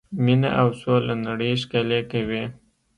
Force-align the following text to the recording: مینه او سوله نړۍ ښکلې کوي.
مینه 0.23 0.49
او 0.61 0.67
سوله 0.81 1.13
نړۍ 1.27 1.51
ښکلې 1.61 2.01
کوي. 2.11 2.43